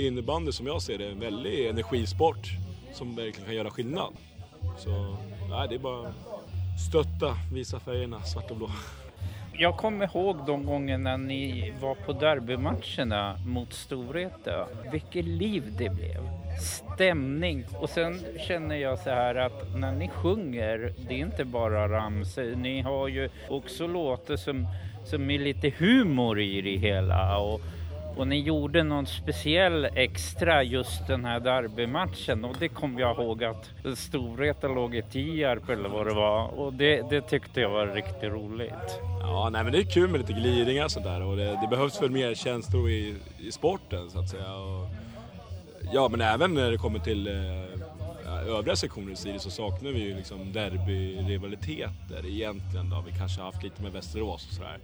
innebandy 0.00 0.52
som 0.52 0.66
jag 0.66 0.82
ser 0.82 0.98
det 0.98 1.06
är 1.06 1.10
en 1.10 1.20
väldig 1.20 1.66
energisport 1.66 2.50
som 2.92 3.16
verkligen 3.16 3.46
kan 3.46 3.54
göra 3.54 3.70
skillnad. 3.70 4.12
Så 4.78 5.16
nej, 5.50 5.68
det 5.68 5.74
är 5.74 5.78
bara 5.78 6.12
stötta, 6.88 7.36
visa 7.52 7.80
färgerna, 7.80 8.22
svart 8.22 8.50
och 8.50 8.56
blå. 8.56 8.70
Jag 9.54 9.76
kommer 9.76 10.04
ihåg 10.04 10.36
de 10.46 10.66
gångerna 10.66 11.16
ni 11.16 11.72
var 11.80 11.94
på 11.94 12.12
derbymatcherna 12.12 13.38
mot 13.46 13.72
Storvreta. 13.72 14.66
Vilket 14.92 15.24
liv 15.24 15.74
det 15.78 15.88
blev! 15.88 16.28
Stämning! 16.94 17.64
Och 17.80 17.90
sen 17.90 18.20
känner 18.48 18.76
jag 18.76 18.98
så 18.98 19.10
här 19.10 19.34
att 19.34 19.76
när 19.76 19.92
ni 19.92 20.08
sjunger, 20.08 20.94
det 21.08 21.14
är 21.14 21.18
inte 21.18 21.44
bara 21.44 21.88
ramsor. 21.88 22.56
Ni 22.56 22.80
har 22.80 23.08
ju 23.08 23.28
också 23.48 23.86
låtar 23.86 24.36
som, 24.36 24.66
som 25.04 25.30
är 25.30 25.38
lite 25.38 25.72
humor 25.78 26.40
i 26.40 26.60
det 26.60 26.76
hela. 26.76 27.38
Och, 27.38 27.60
och 28.16 28.26
ni 28.26 28.40
gjorde 28.40 28.82
någon 28.82 29.06
speciell 29.06 29.84
extra 29.84 30.62
just 30.62 31.06
den 31.06 31.24
här 31.24 31.40
derbymatchen 31.40 32.44
och 32.44 32.56
det 32.58 32.68
kommer 32.68 33.00
jag 33.00 33.18
ihåg 33.18 33.44
att 33.44 33.70
Storvreta 33.98 34.68
låg 34.68 34.94
i 34.94 35.02
Tierp 35.02 35.68
eller 35.68 35.88
vad 35.88 36.06
det 36.06 36.14
var 36.14 36.60
och 36.60 36.72
det, 36.72 37.10
det 37.10 37.20
tyckte 37.20 37.60
jag 37.60 37.70
var 37.70 37.86
riktigt 37.86 38.22
roligt. 38.22 39.00
Ja, 39.20 39.48
nej, 39.52 39.64
men 39.64 39.72
det 39.72 39.78
är 39.78 39.90
kul 39.90 40.08
med 40.08 40.20
lite 40.20 40.32
gliringar 40.32 40.84
och 40.84 40.90
sådär 40.90 41.22
och 41.22 41.36
det, 41.36 41.44
det, 41.44 41.66
behövs 41.70 42.02
väl 42.02 42.10
mer 42.10 42.34
känslor 42.34 42.90
i, 42.90 43.14
i 43.38 43.52
sporten 43.52 44.10
så 44.10 44.18
att 44.18 44.28
säga. 44.28 44.54
Och, 44.54 44.88
ja, 45.92 46.08
men 46.08 46.20
även 46.20 46.54
när 46.54 46.70
det 46.70 46.76
kommer 46.78 46.98
till 46.98 47.26
eh, 47.26 47.32
övriga 48.42 48.76
sektioner 48.76 49.12
i 49.12 49.16
Sirius 49.16 49.42
så 49.42 49.50
saknar 49.50 49.90
vi 49.90 50.00
ju 50.00 50.16
liksom 50.16 50.52
derbyrivaliteter 50.52 52.26
egentligen 52.26 52.90
då. 52.90 53.04
Vi 53.06 53.12
kanske 53.18 53.40
har 53.40 53.46
haft 53.52 53.62
lite 53.62 53.82
med 53.82 53.92
Västerås 53.92 54.46
och 54.48 54.54
sådär. 54.54 54.78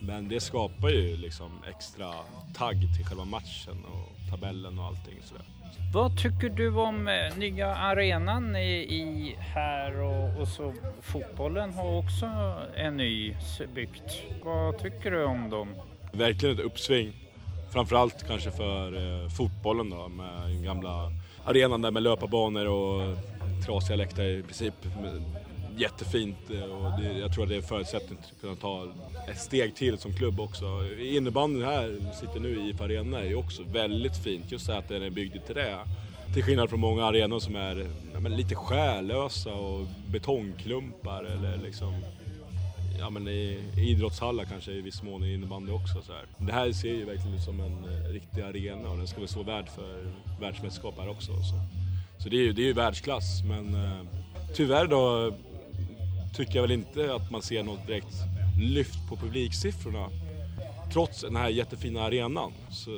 Men 0.00 0.28
det 0.28 0.40
skapar 0.40 0.88
ju 0.88 1.16
liksom 1.16 1.50
extra 1.68 2.12
tagg 2.54 2.76
till 2.96 3.06
själva 3.06 3.24
matchen 3.24 3.84
och 3.84 4.30
tabellen 4.30 4.78
och 4.78 4.84
allting 4.84 5.18
sådär. 5.24 5.44
Vad 5.92 6.18
tycker 6.18 6.48
du 6.48 6.76
om 6.76 7.08
eh, 7.08 7.38
nya 7.38 7.76
arenan 7.76 8.56
i, 8.56 8.72
i 8.72 9.36
här 9.38 10.00
och, 10.00 10.40
och, 10.40 10.48
så 10.48 10.74
fotbollen 11.00 11.72
har 11.72 11.98
också 11.98 12.26
en 12.76 12.96
ny 12.96 13.36
byggt. 13.74 14.22
Vad 14.44 14.78
tycker 14.78 15.10
du 15.10 15.24
om 15.24 15.50
dem? 15.50 15.68
Verkligen 16.12 16.54
ett 16.58 16.64
uppsving. 16.64 17.12
Framförallt 17.70 18.26
kanske 18.26 18.50
för 18.50 18.92
eh, 18.96 19.28
fotbollen 19.28 19.90
då 19.90 20.08
med 20.08 20.42
den 20.42 20.62
gamla 20.62 21.12
arenan 21.44 21.82
där 21.82 21.90
med 21.90 22.02
löparbanor 22.02 22.66
och 22.66 23.16
trasiga 23.66 23.96
läktare 23.96 24.30
i 24.30 24.42
princip 24.42 24.74
jättefint 25.78 26.50
eh, 26.50 26.62
och 26.62 27.00
det, 27.00 27.18
jag 27.18 27.34
tror 27.34 27.44
att 27.44 27.48
det 27.48 27.54
är 27.54 27.56
en 27.56 27.62
förutsättning 27.62 28.18
att 28.18 28.40
kunna 28.40 28.56
ta 28.56 28.86
ett 29.28 29.38
steg 29.38 29.74
till 29.74 29.98
som 29.98 30.12
klubb 30.12 30.40
också. 30.40 30.64
Innebandyn 31.00 31.64
här, 31.64 32.12
sitter 32.20 32.40
nu 32.40 32.48
i 32.48 32.70
IF 32.70 32.80
Arena, 32.80 33.20
är 33.20 33.34
också 33.34 33.62
väldigt 33.62 34.16
fint. 34.16 34.52
Just 34.52 34.66
det 34.66 34.78
att 34.78 34.88
den 34.88 35.02
är 35.02 35.10
byggd 35.10 35.36
i 35.36 35.38
trä. 35.38 35.78
Till 36.34 36.44
skillnad 36.44 36.70
från 36.70 36.80
många 36.80 37.04
arenor 37.04 37.38
som 37.38 37.56
är 37.56 37.86
ja, 38.12 38.28
lite 38.28 38.54
själlösa 38.54 39.54
och 39.54 39.86
betongklumpar 40.06 41.24
eller 41.24 41.56
liksom 41.56 41.94
ja, 42.98 43.10
men 43.10 43.28
i, 43.28 43.58
idrottshallar 43.76 44.44
kanske 44.44 44.72
i 44.72 44.80
viss 44.80 45.02
mån 45.02 45.24
i 45.24 45.34
innebandy 45.34 45.72
också. 45.72 46.02
Så 46.02 46.12
här. 46.12 46.24
Det 46.38 46.52
här 46.52 46.72
ser 46.72 46.88
ju 46.88 47.04
verkligen 47.04 47.36
ut 47.36 47.42
som 47.42 47.60
en 47.60 47.84
eh, 47.84 48.12
riktig 48.12 48.40
arena 48.40 48.90
och 48.90 48.96
den 48.96 49.06
ska 49.06 49.18
väl 49.18 49.28
stå 49.28 49.42
värd 49.42 49.68
för 49.68 50.12
världsmästerskap 50.40 50.94
här 50.98 51.08
också. 51.08 51.32
Så, 51.32 51.54
så 52.22 52.28
det 52.28 52.36
är 52.36 52.42
ju 52.42 52.52
det 52.52 52.68
är 52.68 52.74
världsklass 52.74 53.42
men 53.48 53.74
eh, 53.74 54.00
tyvärr 54.54 54.86
då 54.86 55.32
tycker 56.34 56.54
jag 56.54 56.62
väl 56.62 56.70
inte 56.70 57.14
att 57.14 57.30
man 57.30 57.42
ser 57.42 57.62
något 57.62 57.86
direkt 57.86 58.14
lyft 58.60 59.08
på 59.08 59.16
publiksiffrorna. 59.16 60.08
Trots 60.92 61.20
den 61.20 61.36
här 61.36 61.48
jättefina 61.48 62.02
arenan. 62.02 62.52
Så 62.70 62.90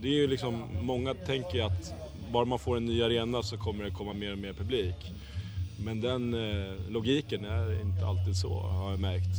det 0.00 0.08
är 0.08 0.12
ju 0.12 0.26
liksom, 0.26 0.64
många 0.80 1.14
tänker 1.14 1.62
att 1.62 1.94
bara 2.32 2.44
man 2.44 2.58
får 2.58 2.76
en 2.76 2.86
ny 2.86 3.02
arena 3.02 3.42
så 3.42 3.56
kommer 3.56 3.84
det 3.84 3.90
komma 3.90 4.12
mer 4.12 4.32
och 4.32 4.38
mer 4.38 4.52
publik. 4.52 5.12
Men 5.76 6.00
den 6.00 6.34
eh, 6.34 6.90
logiken 6.90 7.44
är 7.44 7.80
inte 7.80 8.06
alltid 8.06 8.36
så 8.36 8.60
har 8.60 8.90
jag 8.90 9.00
märkt. 9.00 9.36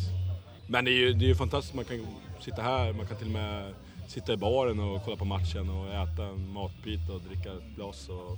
Men 0.67 0.86
det 0.86 0.91
är 0.91 0.98
ju, 1.00 1.13
det 1.13 1.25
är 1.25 1.27
ju 1.27 1.36
fantastiskt, 1.36 1.75
man 1.75 1.86
kan 1.86 2.08
sitta 2.39 2.62
här, 2.62 2.94
man 2.94 3.06
kan 3.06 3.17
till 3.17 3.27
och 3.27 3.34
med 3.34 3.74
sitta 4.08 4.34
i 4.34 4.38
baren 4.38 4.79
och 4.79 5.03
kolla 5.06 5.17
på 5.17 5.25
matchen 5.25 5.70
och 5.70 5.88
äta 5.88 6.24
en 6.25 6.53
matbit 6.53 7.10
och 7.10 7.22
dricka 7.22 7.51
ett 7.51 7.75
glas. 7.75 8.10
Och 8.10 8.38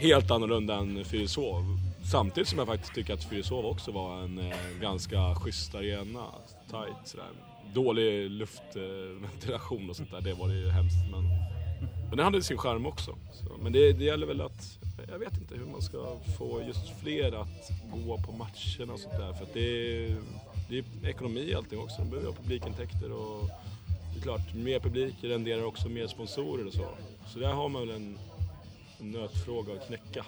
helt 0.00 0.30
annorlunda 0.30 0.74
än 0.74 1.04
Fyrishov. 1.04 1.64
Samtidigt 2.10 2.48
som 2.48 2.58
jag 2.58 2.68
faktiskt 2.68 2.94
tycker 2.94 3.14
att 3.14 3.24
Fyrishov 3.24 3.66
också 3.66 3.92
var 3.92 4.22
en 4.22 4.38
eh, 4.38 4.56
ganska 4.80 5.34
schysst 5.34 5.74
arena. 5.74 6.24
Tight 6.70 7.08
sådär. 7.08 7.26
Dålig 7.74 8.30
luftventilation 8.30 9.82
eh, 9.82 9.88
och 9.90 9.96
sånt 9.96 10.10
där, 10.10 10.20
det 10.20 10.34
var 10.34 10.48
det 10.48 10.54
ju 10.54 10.70
hemskt. 10.70 11.10
Men, 11.10 11.24
men 12.10 12.16
det 12.16 12.24
hade 12.24 12.42
sin 12.42 12.58
charm 12.58 12.86
också. 12.86 13.16
Så, 13.32 13.56
men 13.62 13.72
det, 13.72 13.92
det 13.92 14.04
gäller 14.04 14.26
väl 14.26 14.40
att, 14.40 14.78
jag 15.08 15.18
vet 15.18 15.38
inte 15.38 15.54
hur 15.54 15.66
man 15.66 15.82
ska 15.82 16.16
få 16.38 16.62
just 16.66 17.00
fler 17.02 17.32
att 17.40 17.70
gå 18.06 18.18
på 18.18 18.32
matcherna 18.32 18.92
och 18.92 19.00
sånt 19.00 19.18
där. 19.18 19.32
För 19.32 19.44
att 19.44 19.54
det 19.54 19.60
är, 19.60 20.16
det 20.68 20.78
är 20.78 21.08
ekonomi 21.08 21.54
allting 21.54 21.78
också. 21.78 21.96
De 21.98 22.10
behöver 22.10 22.28
ha 22.28 22.36
publikintäkter 22.36 23.12
och 23.12 23.50
det 24.14 24.18
är 24.18 24.22
klart, 24.22 24.54
mer 24.54 24.80
publik 24.80 25.14
renderar 25.22 25.64
också 25.64 25.88
mer 25.88 26.06
sponsorer 26.06 26.66
och 26.66 26.72
så. 26.72 26.88
Så 27.26 27.38
där 27.38 27.52
har 27.52 27.68
man 27.68 27.88
väl 27.88 27.96
en, 27.96 28.18
en 29.00 29.10
nötfråga 29.10 29.72
att 29.72 29.86
knäcka. 29.86 30.24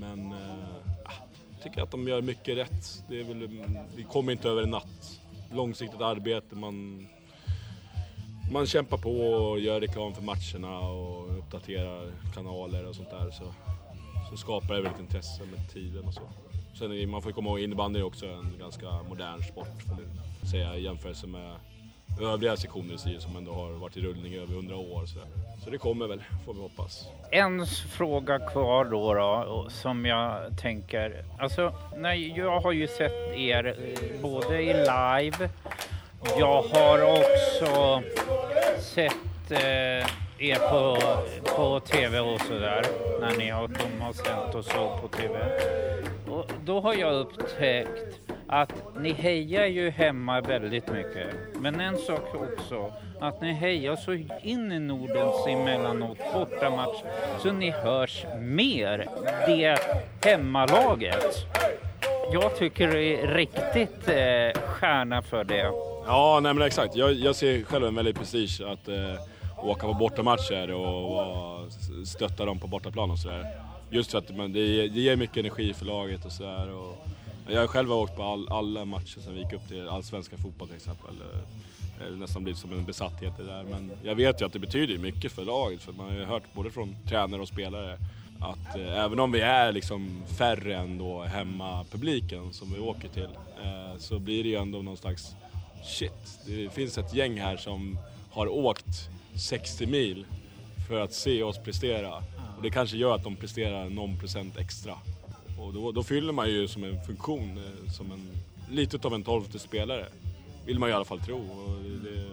Men 0.00 0.32
eh, 0.32 0.74
ah, 1.04 1.12
jag 1.50 1.62
tycker 1.62 1.82
att 1.82 1.90
de 1.90 2.08
gör 2.08 2.22
mycket 2.22 2.56
rätt. 2.56 3.02
Det 3.08 3.20
är 3.20 3.24
väl, 3.24 3.48
vi 3.96 4.02
kommer 4.02 4.32
inte 4.32 4.48
över 4.48 4.62
en 4.62 4.70
natt. 4.70 5.20
Långsiktigt 5.52 6.00
arbete, 6.00 6.54
man, 6.54 7.06
man 8.52 8.66
kämpar 8.66 8.96
på 8.96 9.10
och 9.10 9.60
gör 9.60 9.80
reklam 9.80 10.14
för 10.14 10.22
matcherna 10.22 10.78
och 10.78 11.38
uppdaterar 11.38 12.12
kanaler 12.34 12.88
och 12.88 12.94
sånt 12.94 13.10
där. 13.10 13.30
Så, 13.30 13.44
så 14.30 14.36
skapar 14.36 14.74
det 14.74 14.82
väl 14.82 14.92
ett 14.92 15.00
intresse 15.00 15.42
med 15.44 15.70
tiden 15.72 16.04
och 16.04 16.14
så. 16.14 16.22
Sen 16.78 16.92
är, 16.92 17.06
man 17.06 17.22
får 17.22 17.32
komma 17.32 17.50
ihåg 17.50 17.60
innebandy 17.60 18.00
är 18.00 18.04
också 18.04 18.26
en 18.26 18.54
ganska 18.58 18.86
modern 19.08 19.42
sport 19.42 19.82
får 19.82 19.94
man 19.94 20.50
säga 20.50 20.76
i 20.76 20.82
jämförelse 20.82 21.26
med 21.26 21.56
övriga 22.20 22.56
sektioner 22.56 22.94
i 22.94 22.98
Sirius 22.98 23.22
som 23.22 23.36
ändå 23.36 23.52
har 23.52 23.70
varit 23.70 23.96
i 23.96 24.00
rullning 24.00 24.32
i 24.32 24.38
över 24.38 24.54
100 24.54 24.76
år. 24.76 25.06
Så, 25.06 25.18
så 25.64 25.70
det 25.70 25.78
kommer 25.78 26.06
väl, 26.06 26.22
får 26.46 26.54
vi 26.54 26.60
hoppas. 26.60 27.08
En 27.30 27.66
fråga 27.66 28.38
kvar 28.38 28.84
då, 28.84 29.14
då 29.14 29.66
som 29.70 30.06
jag 30.06 30.58
tänker. 30.58 31.24
Alltså, 31.38 31.74
nej, 31.96 32.32
jag 32.36 32.60
har 32.60 32.72
ju 32.72 32.86
sett 32.86 33.36
er 33.36 33.66
eh, 33.66 34.22
både 34.22 34.62
i 34.62 34.72
live. 34.72 35.50
Jag 36.38 36.62
har 36.62 37.02
också 37.02 38.02
sett 38.80 39.50
eh, 39.50 40.06
er 40.38 40.70
på, 40.70 40.98
på 41.56 41.80
tv 41.80 42.20
och 42.20 42.40
sådär. 42.40 42.82
När 43.20 43.36
ni 43.38 43.50
har, 43.50 43.68
de 43.68 44.00
har 44.00 44.12
sänt 44.12 44.54
och 44.54 44.64
så 44.64 44.98
på 45.02 45.08
tv. 45.08 45.34
Och 46.28 46.50
då 46.64 46.80
har 46.80 46.94
jag 46.94 47.14
upptäckt 47.14 48.20
att 48.46 48.72
ni 48.98 49.12
hejar 49.12 49.66
ju 49.66 49.90
hemma 49.90 50.40
väldigt 50.40 50.88
mycket. 50.88 51.26
Men 51.54 51.80
en 51.80 51.98
sak 51.98 52.34
också, 52.34 52.92
att 53.20 53.40
ni 53.40 53.52
hejar 53.52 53.96
så 53.96 54.12
in 54.42 54.72
i 54.72 54.78
Nordens 54.78 55.46
emellanåt 55.46 56.18
bortamatch 56.34 57.02
så 57.38 57.52
ni 57.52 57.70
hörs 57.70 58.26
mer, 58.38 59.08
det 59.46 59.78
hemmalaget. 60.24 61.46
Jag 62.32 62.56
tycker 62.56 62.88
det 62.88 63.22
är 63.22 63.26
riktigt 63.26 64.08
eh, 64.08 64.62
stjärna 64.62 65.22
för 65.22 65.44
det. 65.44 65.95
Ja, 66.06 66.40
nej 66.42 66.54
men 66.54 66.66
exakt. 66.66 66.96
Jag, 66.96 67.14
jag 67.14 67.36
ser 67.36 67.62
själv 67.62 67.86
en 67.86 67.94
väldig 67.94 68.14
prestige 68.14 68.60
att 68.60 68.88
eh, 68.88 69.14
åka 69.62 69.86
på 69.86 69.94
bortamatcher 69.94 70.70
och, 70.70 71.18
och 71.18 71.72
stötta 72.06 72.44
dem 72.44 72.58
på 72.58 72.66
bortaplan 72.66 73.10
och 73.10 73.18
sådär. 73.18 73.60
Just 73.90 74.10
för 74.10 74.18
att 74.18 74.36
men 74.36 74.52
det, 74.52 74.88
det 74.88 75.00
ger 75.00 75.16
mycket 75.16 75.36
energi 75.36 75.74
för 75.74 75.84
laget 75.84 76.24
och 76.24 76.32
sådär. 76.32 76.70
Jag 77.48 77.60
har 77.60 77.66
själv 77.66 77.92
åkt 77.92 78.16
på 78.16 78.22
all, 78.22 78.48
alla 78.48 78.84
matcher 78.84 79.20
sen 79.20 79.34
vi 79.34 79.40
gick 79.40 79.52
upp 79.52 79.68
till 79.68 79.88
allsvenska 79.88 80.36
fotboll 80.36 80.68
till 80.68 80.76
exempel. 80.76 81.14
Eh, 81.34 81.40
det 81.98 82.04
har 82.04 82.10
nästan 82.10 82.42
blivit 82.42 82.60
som 82.60 82.72
en 82.72 82.84
besatthet 82.84 83.32
det 83.36 83.44
där. 83.44 83.62
Men 83.62 83.92
jag 84.02 84.14
vet 84.14 84.40
ju 84.40 84.46
att 84.46 84.52
det 84.52 84.58
betyder 84.58 84.98
mycket 84.98 85.32
för 85.32 85.44
laget. 85.44 85.82
För 85.82 85.92
man 85.92 86.06
har 86.06 86.14
ju 86.14 86.24
hört 86.24 86.42
både 86.52 86.70
från 86.70 86.96
tränare 87.08 87.40
och 87.42 87.48
spelare 87.48 87.98
att 88.40 88.76
eh, 88.76 89.04
även 89.04 89.20
om 89.20 89.32
vi 89.32 89.40
är 89.40 89.72
liksom 89.72 90.22
färre 90.38 90.76
än 90.76 90.98
då 90.98 91.22
hemmapubliken 91.22 92.52
som 92.52 92.72
vi 92.72 92.80
åker 92.80 93.08
till 93.08 93.28
eh, 93.64 93.98
så 93.98 94.18
blir 94.18 94.42
det 94.42 94.48
ju 94.48 94.56
ändå 94.56 94.82
någon 94.82 94.96
slags 94.96 95.34
shit. 95.84 96.40
Det 96.46 96.70
finns 96.70 96.98
ett 96.98 97.14
gäng 97.14 97.40
här 97.40 97.56
som 97.56 97.98
har 98.30 98.48
åkt 98.48 99.08
60 99.34 99.86
mil 99.86 100.26
för 100.88 101.00
att 101.00 101.12
se 101.12 101.42
oss 101.42 101.58
prestera. 101.58 102.16
Och 102.56 102.62
det 102.62 102.70
kanske 102.70 102.96
gör 102.96 103.14
att 103.14 103.24
de 103.24 103.36
presterar 103.36 103.90
någon 103.90 104.18
procent 104.18 104.58
extra. 104.58 104.98
Och 105.58 105.72
då, 105.72 105.92
då 105.92 106.02
fyller 106.02 106.32
man 106.32 106.50
ju 106.50 106.68
som 106.68 106.84
en 106.84 107.02
funktion, 107.02 107.58
eh, 107.58 107.90
som 107.90 108.12
en, 108.12 108.28
lite 108.70 109.06
av 109.06 109.14
en 109.14 109.22
tolfte 109.22 109.58
spelare. 109.58 110.06
vill 110.66 110.78
man 110.78 110.88
ju 110.88 110.92
i 110.92 110.96
alla 110.96 111.04
fall 111.04 111.20
tro. 111.20 111.38
Och 111.38 111.82
det, 112.02 112.24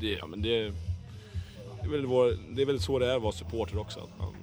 det, 0.00 0.12
ja, 0.12 0.26
men 0.26 0.42
det, 0.42 0.72
det, 1.82 1.86
är 1.86 1.88
väl 1.88 2.06
vår, 2.06 2.36
det 2.50 2.62
är 2.62 2.66
väl 2.66 2.80
så 2.80 2.98
det 2.98 3.12
är 3.12 3.16
att 3.16 3.22
vara 3.22 3.32
supporter 3.32 3.78
också. 3.78 4.00
Att 4.00 4.18
man 4.18 4.34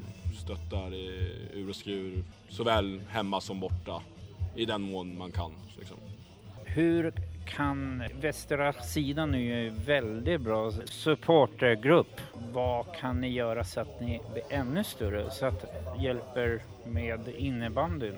stöttar 0.44 0.94
i 0.94 1.32
ur 1.54 1.70
och 1.70 1.76
skur, 1.76 2.24
såväl 2.50 3.02
hemma 3.10 3.42
som 3.42 3.60
borta. 3.60 4.02
I 4.56 4.66
den 4.66 4.82
mån 4.82 5.18
man 5.18 5.32
kan. 5.32 5.52
Liksom. 5.78 5.98
Hur 6.66 7.14
kan 7.48 8.04
västra 8.22 8.74
sidan 8.74 9.34
är 9.34 9.40
ju 9.40 9.68
en 9.68 9.76
väldigt 9.86 10.42
bra 10.42 10.72
supportergrupp. 10.86 12.22
Vad 12.54 12.96
kan 12.96 13.22
ni 13.22 13.30
göra 13.30 13.64
så 13.64 13.80
att 13.80 14.02
ni 14.02 14.22
blir 14.34 14.44
ännu 14.50 14.84
större? 14.84 15.32
Så 15.32 15.46
att 15.46 15.66
hjälper 16.00 16.64
med 16.86 17.28
innebandyn 17.38 18.16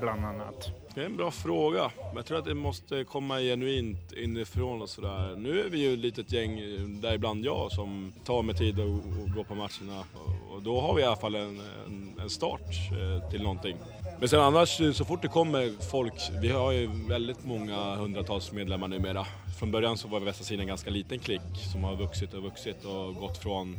bland 0.00 0.24
annat. 0.24 0.70
Det 0.94 1.00
är 1.00 1.04
en 1.04 1.16
bra 1.16 1.30
fråga. 1.30 1.90
Jag 2.14 2.26
tror 2.26 2.38
att 2.38 2.44
det 2.44 2.54
måste 2.54 3.04
komma 3.04 3.38
genuint 3.38 4.12
inifrån 4.12 4.82
och 4.82 4.88
sådär. 4.88 5.36
Nu 5.36 5.60
är 5.60 5.68
vi 5.70 5.78
ju 5.78 5.92
ett 5.92 5.98
litet 5.98 6.32
gäng, 6.32 6.60
däribland 7.00 7.44
jag, 7.44 7.72
som 7.72 8.12
tar 8.24 8.42
med 8.42 8.56
tid 8.56 8.80
att 8.80 9.34
gå 9.36 9.44
på 9.44 9.54
matcherna. 9.54 10.04
Och 10.50 10.62
då 10.62 10.80
har 10.80 10.94
vi 10.94 11.02
i 11.02 11.04
alla 11.04 11.16
fall 11.16 11.34
en, 11.34 11.60
en, 11.86 12.20
en 12.20 12.30
start 12.30 12.60
eh, 12.92 13.30
till 13.30 13.42
någonting. 13.42 13.76
Men 14.22 14.28
sen 14.28 14.40
annars, 14.40 14.80
eh, 14.80 14.92
så 14.92 15.04
fort 15.04 15.22
det 15.22 15.28
kommer 15.28 15.72
folk, 15.90 16.14
vi 16.40 16.48
har 16.48 16.72
ju 16.72 16.90
väldigt 17.08 17.44
många 17.44 17.94
hundratals 17.94 18.52
medlemmar 18.52 18.88
numera. 18.88 19.26
Från 19.58 19.70
början 19.70 19.98
så 19.98 20.08
var 20.08 20.20
Västra 20.20 20.44
sidan 20.44 20.60
en 20.60 20.66
ganska 20.66 20.90
liten 20.90 21.18
klick 21.18 21.40
som 21.72 21.84
har 21.84 21.96
vuxit 21.96 22.34
och 22.34 22.42
vuxit 22.42 22.84
och 22.84 23.14
gått 23.14 23.38
från 23.38 23.76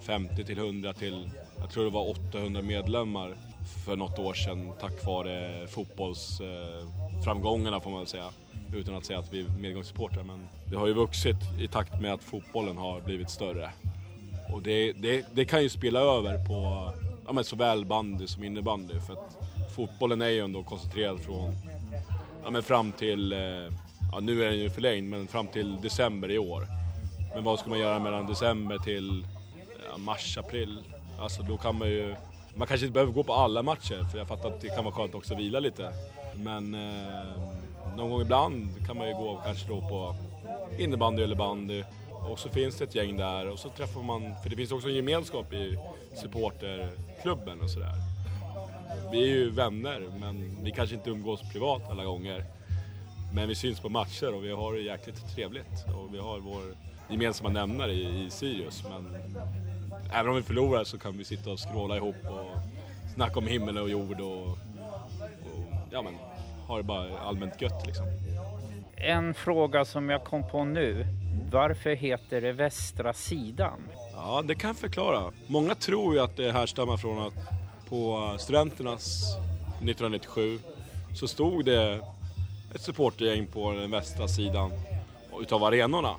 50 0.00 0.44
till 0.44 0.58
100 0.58 0.92
till, 0.92 1.30
jag 1.58 1.70
tror 1.70 1.84
det 1.84 1.90
var 1.90 2.10
800 2.10 2.62
medlemmar 2.62 3.34
för 3.84 3.96
något 3.96 4.18
år 4.18 4.34
sedan 4.34 4.72
tack 4.80 5.06
vare 5.06 5.66
fotbollsframgångarna 5.66 7.76
eh, 7.76 7.82
får 7.82 7.90
man 7.90 8.00
väl 8.00 8.08
säga. 8.08 8.30
Utan 8.74 8.94
att 8.94 9.04
säga 9.04 9.18
att 9.18 9.32
vi 9.32 9.40
är 9.40 9.46
medgångssupportrar 9.60 10.22
men 10.22 10.48
det 10.70 10.76
har 10.76 10.86
ju 10.86 10.92
vuxit 10.92 11.36
i 11.60 11.68
takt 11.68 12.00
med 12.00 12.12
att 12.12 12.24
fotbollen 12.24 12.76
har 12.76 13.00
blivit 13.00 13.30
större. 13.30 13.70
Och 14.52 14.62
det, 14.62 14.92
det, 14.92 15.26
det 15.32 15.44
kan 15.44 15.62
ju 15.62 15.68
spela 15.68 16.00
över 16.00 16.46
på 16.46 16.90
ja, 17.26 17.32
men 17.32 17.44
såväl 17.44 17.84
bandy 17.84 18.26
som 18.26 18.44
innebandy 18.44 19.00
för 19.00 19.12
att 19.12 19.42
fotbollen 19.72 20.22
är 20.22 20.28
ju 20.28 20.40
ändå 20.40 20.62
koncentrerad 20.62 21.20
från 21.20 21.54
ja, 22.44 22.50
men 22.50 22.62
fram 22.62 22.92
till, 22.92 23.32
eh, 23.32 23.38
ja, 24.12 24.20
nu 24.20 24.44
är 24.44 24.50
den 24.50 24.58
ju 24.58 24.70
förlängd, 24.70 25.10
men 25.10 25.26
fram 25.26 25.46
till 25.46 25.80
december 25.80 26.30
i 26.30 26.38
år. 26.38 26.66
Men 27.34 27.44
vad 27.44 27.58
ska 27.58 27.70
man 27.70 27.78
göra 27.78 27.98
mellan 27.98 28.26
december 28.26 28.78
till 28.78 29.26
ja, 29.90 29.98
mars, 29.98 30.38
april? 30.38 30.78
Alltså 31.18 31.42
då 31.42 31.56
kan 31.56 31.78
man 31.78 31.88
ju, 31.88 32.14
man 32.54 32.68
kanske 32.68 32.86
inte 32.86 32.94
behöver 32.94 33.12
gå 33.12 33.24
på 33.24 33.34
alla 33.34 33.62
matcher 33.62 34.04
för 34.10 34.18
jag 34.18 34.28
fattar 34.28 34.48
att 34.48 34.60
det 34.60 34.68
kan 34.68 34.84
vara 34.84 34.94
skönt 34.94 35.14
också 35.14 35.34
att 35.34 35.40
vila 35.40 35.60
lite. 35.60 35.92
Men 36.34 36.74
eh, 36.74 37.96
någon 37.96 38.10
gång 38.10 38.20
ibland 38.20 38.86
kan 38.86 38.96
man 38.96 39.08
ju 39.08 39.14
gå 39.14 39.40
kanske 39.44 39.68
då 39.68 39.80
på 39.80 40.14
innebandy 40.78 41.22
eller 41.22 41.36
bandy 41.36 41.84
och 42.10 42.38
så 42.38 42.48
finns 42.48 42.76
det 42.76 42.84
ett 42.84 42.94
gäng 42.94 43.16
där 43.16 43.48
och 43.50 43.58
så 43.58 43.68
träffar 43.68 44.02
man, 44.02 44.34
för 44.42 44.50
det 44.50 44.56
finns 44.56 44.72
också 44.72 44.88
en 44.88 44.94
gemenskap 44.94 45.52
i 45.52 45.78
supporterklubben 46.22 47.60
och 47.60 47.70
sådär. 47.70 48.11
Vi 49.12 49.22
är 49.22 49.26
ju 49.26 49.50
vänner 49.50 50.08
men 50.20 50.64
vi 50.64 50.70
kanske 50.70 50.94
inte 50.96 51.10
umgås 51.10 51.52
privat 51.52 51.82
alla 51.90 52.04
gånger. 52.04 52.44
Men 53.34 53.48
vi 53.48 53.54
syns 53.54 53.80
på 53.80 53.88
matcher 53.88 54.34
och 54.34 54.44
vi 54.44 54.52
har 54.52 54.72
det 54.72 54.80
jäkligt 54.80 55.34
trevligt 55.34 55.84
och 55.96 56.14
vi 56.14 56.18
har 56.18 56.38
vår 56.38 56.62
gemensamma 57.10 57.50
nämnare 57.50 57.92
i, 57.92 58.24
i 58.24 58.30
Sirius. 58.30 58.84
Men 58.84 59.16
även 60.12 60.28
om 60.28 60.36
vi 60.36 60.42
förlorar 60.42 60.84
så 60.84 60.98
kan 60.98 61.18
vi 61.18 61.24
sitta 61.24 61.50
och 61.50 61.58
skråla 61.58 61.96
ihop 61.96 62.16
och 62.24 62.46
snacka 63.14 63.38
om 63.38 63.46
himmel 63.46 63.78
och 63.78 63.90
jord 63.90 64.20
och, 64.20 64.42
och 64.42 64.58
ja 65.90 66.02
men 66.02 66.14
ha 66.66 66.76
det 66.76 66.82
bara 66.82 67.18
allmänt 67.18 67.62
gött 67.62 67.86
liksom. 67.86 68.06
En 68.96 69.34
fråga 69.34 69.84
som 69.84 70.10
jag 70.10 70.24
kom 70.24 70.48
på 70.48 70.64
nu. 70.64 71.06
Varför 71.50 71.90
heter 71.90 72.40
det 72.40 72.52
västra 72.52 73.12
sidan? 73.12 73.88
Ja, 74.12 74.42
det 74.44 74.54
kan 74.54 74.68
jag 74.68 74.76
förklara. 74.76 75.32
Många 75.46 75.74
tror 75.74 76.14
ju 76.14 76.20
att 76.20 76.36
det 76.36 76.52
härstammar 76.52 76.96
från 76.96 77.26
att 77.26 77.34
på 77.92 78.36
Studenternas 78.38 79.36
1997 79.74 80.58
så 81.14 81.28
stod 81.28 81.64
det 81.64 82.00
ett 82.74 82.80
supportergäng 82.80 83.46
på 83.46 83.72
den 83.72 83.90
västra 83.90 84.28
sidan 84.28 84.70
utav 85.40 85.64
arenorna. 85.64 86.14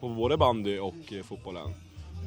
På 0.00 0.08
både 0.08 0.36
bandy 0.36 0.78
och 0.78 1.12
eh, 1.12 1.22
fotbollen. 1.22 1.74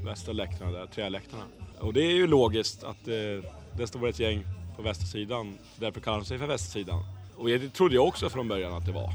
Västra 0.06 0.34
läktarna 0.34 0.72
där, 0.72 0.86
träläktarna. 0.86 1.44
Och 1.80 1.94
det 1.94 2.02
är 2.02 2.12
ju 2.12 2.28
logiskt 2.28 2.84
att 2.84 3.08
eh, 3.08 3.52
det 3.78 3.88
står 3.88 4.08
ett 4.08 4.20
gäng 4.20 4.44
på 4.76 4.82
västra 4.82 5.06
sidan, 5.06 5.58
därför 5.76 6.02
kallar 6.02 6.18
de 6.18 6.26
sig 6.26 6.38
för 6.38 6.48
Västra 6.48 6.72
sidan. 6.72 7.04
Och 7.36 7.48
det 7.48 7.70
trodde 7.70 7.96
jag 7.96 8.08
också 8.08 8.30
från 8.30 8.48
början 8.48 8.74
att 8.74 8.86
det 8.86 8.92
var. 8.92 9.12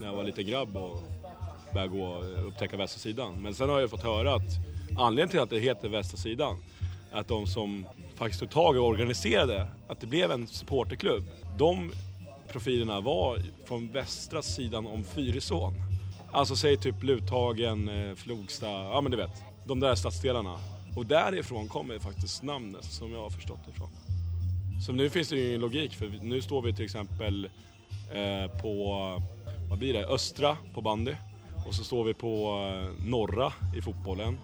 När 0.00 0.06
jag 0.06 0.16
var 0.16 0.24
liten 0.24 0.46
grabb 0.46 0.76
och 0.76 1.02
började 1.72 1.98
gå 1.98 2.04
och 2.04 2.46
upptäcka 2.46 2.76
västra 2.76 2.98
sidan. 2.98 3.42
Men 3.42 3.54
sen 3.54 3.68
har 3.68 3.80
jag 3.80 3.90
fått 3.90 4.02
höra 4.02 4.34
att 4.34 4.52
anledningen 4.98 5.28
till 5.28 5.40
att 5.40 5.50
det 5.50 5.58
heter 5.58 5.88
västra 5.88 6.16
sidan 6.16 6.56
är 7.12 7.20
att 7.20 7.28
de 7.28 7.46
som 7.46 7.86
faktiskt 8.22 8.40
tog 8.40 8.50
tag 8.50 8.76
i 8.76 8.78
och 8.78 8.86
organiserade 8.86 9.66
att 9.88 10.00
det 10.00 10.06
blev 10.06 10.30
en 10.30 10.46
supporterklubb. 10.46 11.24
De 11.58 11.92
profilerna 12.48 13.00
var 13.00 13.38
från 13.64 13.88
västra 13.88 14.42
sidan 14.42 14.86
om 14.86 15.04
Fyrisån. 15.04 15.74
Alltså 16.32 16.56
säg 16.56 16.76
typ 16.76 17.02
Luthagen, 17.02 17.88
eh, 17.88 18.14
Flogsta, 18.14 18.66
ja 18.66 19.00
men 19.00 19.10
du 19.10 19.16
vet. 19.16 19.42
De 19.66 19.80
där 19.80 19.94
stadsdelarna. 19.94 20.56
Och 20.96 21.06
därifrån 21.06 21.68
kommer 21.68 21.98
faktiskt 21.98 22.42
namnet 22.42 22.84
som 22.84 23.12
jag 23.12 23.20
har 23.20 23.30
förstått 23.30 23.58
det 23.66 23.70
ifrån. 23.70 23.90
Så 24.86 24.92
nu 24.92 25.10
finns 25.10 25.28
det 25.28 25.36
ju 25.36 25.48
ingen 25.48 25.60
logik 25.60 25.94
för 25.94 26.12
nu 26.22 26.42
står 26.42 26.62
vi 26.62 26.74
till 26.74 26.84
exempel 26.84 27.48
eh, 28.12 28.60
på, 28.60 28.96
vad 29.70 29.78
blir 29.78 29.92
det, 29.92 30.06
östra 30.06 30.56
på 30.74 30.80
bandy. 30.80 31.14
Och 31.66 31.74
så 31.74 31.84
står 31.84 32.04
vi 32.04 32.14
på 32.14 32.58
eh, 32.72 33.06
norra 33.06 33.52
i 33.76 33.82
fotbollen. 33.82 34.38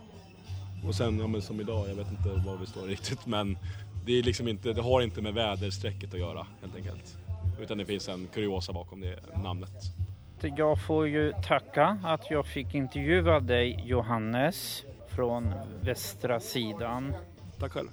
Och 0.87 0.95
sen, 0.95 1.19
ja 1.19 1.27
men 1.27 1.43
som 1.43 1.61
idag, 1.61 1.89
jag 1.89 1.95
vet 1.95 2.11
inte 2.11 2.29
var 2.29 2.57
vi 2.57 2.67
står 2.67 2.83
riktigt 2.83 3.27
men 3.27 3.59
det, 4.07 4.19
är 4.19 4.23
liksom 4.23 4.49
inte, 4.49 4.73
det 4.73 4.83
har 4.83 5.03
inte 5.03 5.23
med 5.23 5.35
väderstrecket 5.35 6.15
att 6.15 6.21
göra 6.21 6.47
helt 6.61 6.77
enkelt. 6.77 7.17
Utan 7.61 7.79
det 7.79 7.85
finns 7.85 8.09
en 8.09 8.27
kuriosa 8.27 8.73
bakom 8.73 9.01
det 9.01 9.19
namnet. 9.45 9.73
Jag 10.57 10.87
får 10.87 11.09
ju 11.09 11.33
tacka 11.33 11.99
att 12.05 12.31
jag 12.31 12.47
fick 12.47 12.75
intervjua 12.75 13.41
dig 13.41 13.83
Johannes 13.85 14.85
från 15.17 15.55
västra 15.83 16.41
sidan. 16.41 17.15
Tack 17.61 17.73
själv. 17.73 17.89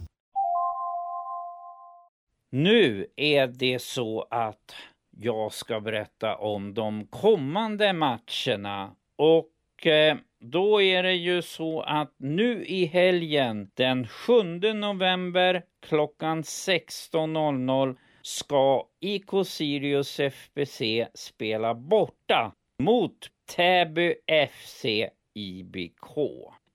Nu 2.52 3.08
är 3.16 3.48
det 3.48 3.82
så 3.82 4.28
att 4.30 4.76
jag 5.18 5.54
ska 5.54 5.80
berätta 5.80 6.36
om 6.38 6.74
de 6.74 7.08
kommande 7.08 7.94
matcherna 7.94 8.92
och 9.18 9.50
Eh, 9.84 10.18
då 10.40 10.82
är 10.82 11.04
det 11.04 11.14
ju 11.14 11.42
så 11.42 11.82
att 11.82 12.14
nu 12.18 12.66
i 12.66 12.86
helgen 12.86 13.72
den 13.74 14.08
7 14.08 14.44
november 14.74 15.64
klockan 15.82 16.42
16.00 16.44 17.96
ska 18.22 18.88
IK 19.00 19.30
Sirius 19.46 20.20
FBC 20.20 20.82
spela 21.14 21.76
borta 21.76 22.54
mot 22.80 23.18
Täby 23.56 24.16
FC 24.48 24.86
IBK. 25.34 26.18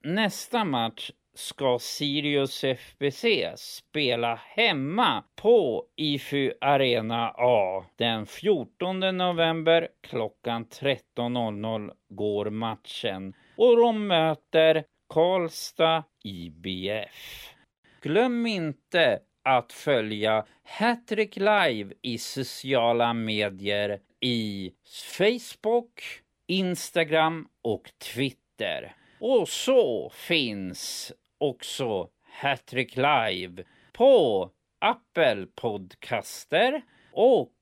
Nästa 0.04 0.64
match 0.64 1.10
ska 1.34 1.78
Sirius 1.78 2.64
FBC 2.64 3.52
spela 3.56 4.34
hemma 4.34 5.24
på 5.36 5.84
IFU 5.96 6.52
Arena 6.60 7.34
A. 7.36 7.84
Den 7.96 8.26
14 8.26 9.00
november 9.00 9.88
klockan 10.00 10.66
13.00 10.66 11.92
går 12.08 12.50
matchen 12.50 13.34
och 13.56 13.76
de 13.76 14.06
möter 14.06 14.84
Karlstad 15.08 16.04
IBF. 16.24 17.54
Glöm 18.02 18.46
inte 18.46 19.20
att 19.42 19.72
följa 19.72 20.46
Hattrick 20.64 21.36
Live 21.36 21.94
i 22.02 22.18
sociala 22.18 23.12
medier 23.12 24.00
i 24.20 24.72
Facebook, 25.16 26.02
Instagram 26.46 27.48
och 27.62 27.90
Twitter. 28.14 28.94
Och 29.20 29.48
så 29.48 30.10
finns 30.14 31.12
också 31.40 32.09
Hattrick 32.22 32.96
Live 32.96 33.64
på 33.92 34.50
Apple 34.79 35.46
Podcaster 35.55 36.83
och 37.12 37.55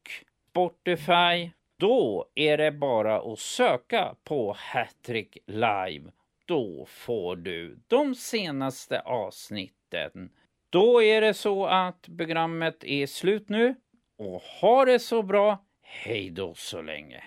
Spotify. 0.51 1.51
Då 1.79 2.29
är 2.35 2.57
det 2.57 2.73
bara 2.73 3.33
att 3.33 3.39
söka 3.39 4.15
på 4.25 4.57
Hattrick 4.59 5.39
Live. 5.47 6.11
Då 6.47 6.87
får 6.89 7.37
du 7.37 7.79
de 7.87 8.15
senaste 8.15 9.01
avsnitten. 9.01 10.31
Då 10.71 11.03
är 11.03 11.21
det 11.21 11.35
så 11.35 11.67
att 11.67 12.09
programmet 12.17 12.85
är 12.85 13.07
slut 13.07 13.49
nu 13.49 13.75
och 14.19 14.43
ha 14.61 14.85
det 14.85 14.99
så 14.99 15.23
bra. 15.23 15.65
Hej 15.83 16.31
då 16.31 16.55
så 16.55 16.83
länge. 16.83 17.23